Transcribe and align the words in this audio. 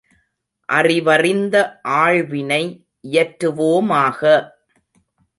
அறிவறிந்த 0.69 1.55
ஆழ்வினை 1.97 2.63
இயற்றுவோமாக! 3.03 4.21